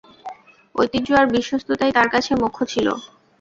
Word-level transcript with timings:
ঐতিহ্য 0.75 1.09
আর 1.15 1.27
বিশ্বস্ততাই 1.33 1.91
তার 1.93 2.07
কাছে 2.13 2.31
মুখ্য 2.41 2.59
ছিল। 2.65 2.87